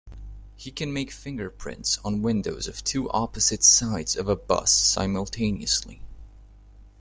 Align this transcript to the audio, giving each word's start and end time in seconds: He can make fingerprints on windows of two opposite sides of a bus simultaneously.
He 0.55 0.71
can 0.71 0.91
make 0.91 1.11
fingerprints 1.11 1.99
on 2.03 2.23
windows 2.23 2.67
of 2.67 2.83
two 2.83 3.07
opposite 3.11 3.61
sides 3.63 4.15
of 4.15 4.27
a 4.27 4.35
bus 4.35 4.71
simultaneously. 4.71 6.01